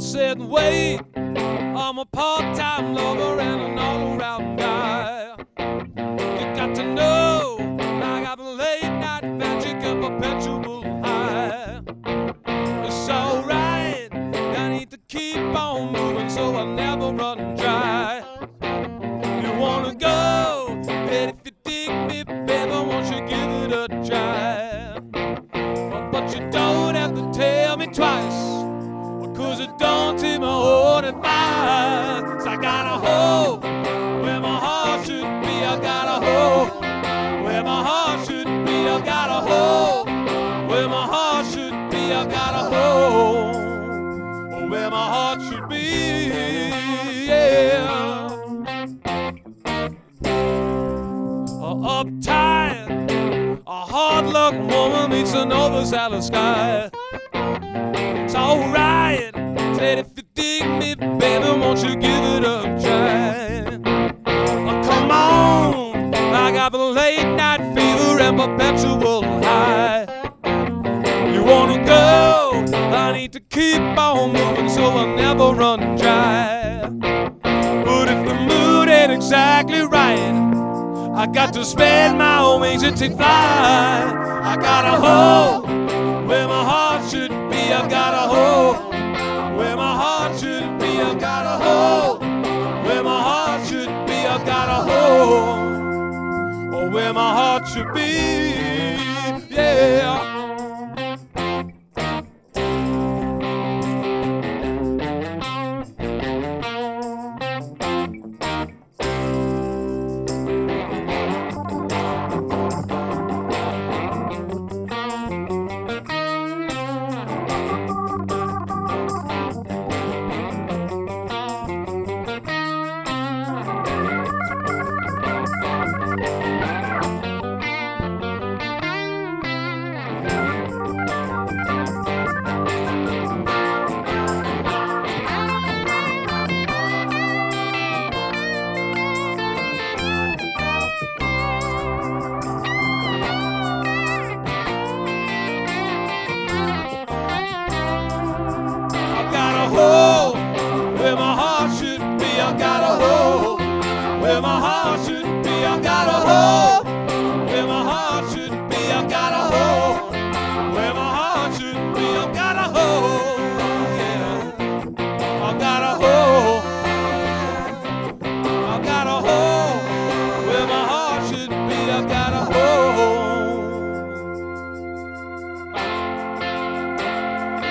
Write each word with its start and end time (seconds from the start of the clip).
Said, 0.00 0.40
wait, 0.40 1.00
I'm 1.14 1.98
a 1.98 2.06
part 2.06 2.56
time 2.56 2.94
lover 2.94 3.38
and 3.38 3.60
an 3.60 3.78
all 3.78 4.18
around 4.18 4.56
guy. 4.56 5.36
You 5.58 6.56
got 6.56 6.74
to 6.76 6.94
know, 6.94 7.76
I 7.78 8.22
got 8.22 8.38
the 8.38 8.44
late 8.44 8.82
night 8.82 9.24
magic 9.24 9.76
and 9.76 10.02
perpetual 10.02 10.82
high. 11.04 11.82
It's 12.86 13.08
alright, 13.08 14.08
I 14.12 14.68
need 14.70 14.90
to 14.90 14.98
keep 15.06 15.36
on 15.36 15.92
moving 15.92 16.30
so 16.30 16.49
Cause 29.60 29.68
it 29.68 29.78
don't 29.78 30.40
my 30.40 30.46
own 30.46 31.04
advice. 31.04 32.46
I 32.46 32.56
gotta 32.56 32.96
hold 33.06 33.62
where 33.62 34.40
my 34.40 34.58
heart 34.58 35.04
should 35.04 35.20
be. 35.20 35.64
I 35.64 35.78
gotta 35.80 36.24
hold 36.24 36.82
where 37.44 37.62
my 37.62 37.82
heart 37.82 38.26
should 38.26 38.46
be. 38.46 38.88
I 38.88 39.00
gotta 39.04 39.40
hold 39.50 40.06
where 40.70 40.88
my 40.88 41.04
heart 41.06 41.46
should 41.46 41.90
be. 41.90 42.12
I 42.12 42.24
gotta 42.24 42.74
hold 42.74 44.70
where 44.70 44.90
my 44.90 45.06
heart 45.14 45.42
should 45.42 45.68
be. 45.68 46.28
Yeah. 47.26 48.28
A 51.60 51.74
uptight, 51.98 53.60
a 53.66 53.70
hard 53.70 54.26
luck 54.26 54.54
woman 54.54 55.10
meets 55.10 55.34
an 55.34 55.52
overzealous 55.52 56.30
guy. 56.30 56.90
It's 57.34 58.34
alright. 58.34 58.89
Said 59.80 59.98
if 59.98 60.08
you 60.14 60.22
dig 60.34 60.68
me, 60.78 60.94
baby, 60.94 61.58
won't 61.58 61.82
you 61.82 61.96
give 61.96 62.22
it 62.22 62.44
a 62.44 62.78
try? 62.82 63.78
Oh, 64.26 64.82
come 64.84 65.10
on, 65.10 66.14
I 66.14 66.52
got 66.52 66.72
the 66.72 66.76
late 66.76 67.24
night 67.24 67.60
fever 67.74 68.20
and 68.20 68.36
perpetual 68.38 69.22
high. 69.42 70.04
You 71.32 71.42
wanna 71.44 71.82
go? 71.86 72.62
I 72.94 73.12
need 73.12 73.32
to 73.32 73.40
keep 73.40 73.80
on 73.80 74.34
moving 74.34 74.68
so 74.68 74.84
I 74.84 75.14
never 75.16 75.54
run 75.54 75.96
dry. 75.96 76.80
But 77.40 78.08
if 78.08 78.28
the 78.28 78.34
mood 78.34 78.90
ain't 78.90 79.12
exactly 79.12 79.80
right, 79.80 80.34
I 81.14 81.26
got 81.26 81.54
to 81.54 81.64
spread 81.64 82.18
my 82.18 82.54
wings 82.58 82.82
and 82.82 82.94
take 82.94 83.12
flight. 83.12 84.12
I 84.44 84.58
gotta 84.60 85.00
hold 85.00 85.79
where 96.88 97.12
my 97.12 97.32
heart 97.34 97.68
should 97.68 97.92
be. 97.92 99.00
Yeah. 99.54 100.09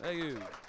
Thank 0.00 0.24
you. 0.24 0.61